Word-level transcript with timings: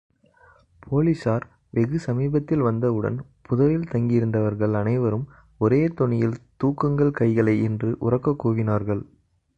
போலிஸார் 0.79 1.43
வெகுசமீபத்தில் 1.73 2.63
வந்தவுடன் 2.63 3.17
புதரில் 3.41 3.87
தங்கியிருந்தவர்கள் 3.91 4.73
அனைவரும் 4.73 5.27
ஒரே 5.57 5.87
தொனியில் 5.87 6.35
தூக்குங்கள் 6.63 7.11
கைகளை 7.11 7.63
என்று 7.63 7.97
உரக்கக் 7.99 8.47
கூவினார்கள். 8.47 9.03